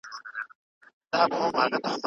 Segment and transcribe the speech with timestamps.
[1.19, 1.97] الپاکا 🦙